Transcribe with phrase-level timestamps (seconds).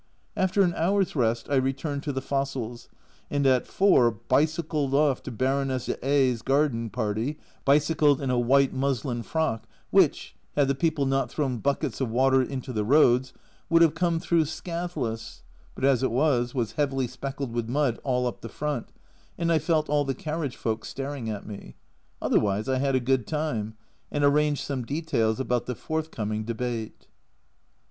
[0.35, 2.89] After an hour's rest I returned to the fossils,
[3.29, 8.73] and at 4 bicycled off to Baroness d'A 's garden party, bicycled in a white
[8.73, 13.31] muslin frock, which, had the people not thrown buckets of water into the roads,
[13.69, 15.43] would have come through scathless,
[15.75, 18.87] but as it was, was heavily specked with mud all up the front,
[19.37, 21.75] and I felt all the carriage folk staring at me.
[22.19, 23.75] Otherwise I had a good time,
[24.11, 27.07] and arranged some details about the forthcoming Debate.